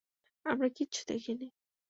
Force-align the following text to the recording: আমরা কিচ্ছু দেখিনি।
আমরা 0.45 0.67
কিচ্ছু 0.69 1.01
দেখিনি। 1.07 1.47